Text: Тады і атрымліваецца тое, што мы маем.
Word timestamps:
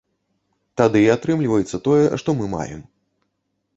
Тады 0.79 0.99
і 1.03 1.11
атрымліваецца 1.15 1.81
тое, 1.91 2.03
што 2.23 2.29
мы 2.41 2.45
маем. 2.57 2.81